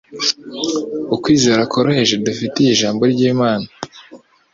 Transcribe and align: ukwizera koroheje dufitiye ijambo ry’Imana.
ukwizera 1.15 1.61
koroheje 1.71 2.15
dufitiye 2.25 2.69
ijambo 2.73 3.01
ry’Imana. 3.13 3.67